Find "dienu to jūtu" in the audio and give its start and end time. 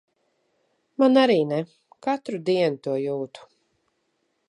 2.51-3.51